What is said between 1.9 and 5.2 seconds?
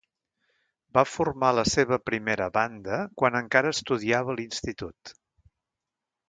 primera banda quan encara estudiava a l'institut.